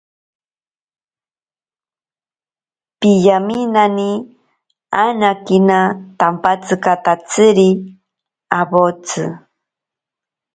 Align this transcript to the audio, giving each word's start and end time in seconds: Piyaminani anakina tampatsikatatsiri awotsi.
Piyaminani 2.99 4.11
anakina 5.03 5.79
tampatsikatatsiri 6.19 7.69
awotsi. 8.59 9.21